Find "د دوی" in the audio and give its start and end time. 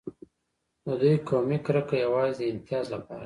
0.83-1.15